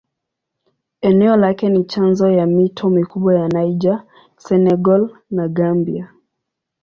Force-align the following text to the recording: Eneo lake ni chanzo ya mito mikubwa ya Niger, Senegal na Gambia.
Eneo 1.01 1.35
lake 1.37 1.69
ni 1.69 1.83
chanzo 1.83 2.31
ya 2.31 2.45
mito 2.45 2.89
mikubwa 2.89 3.39
ya 3.39 3.47
Niger, 3.47 4.03
Senegal 4.37 5.09
na 5.31 5.47
Gambia. 5.47 6.09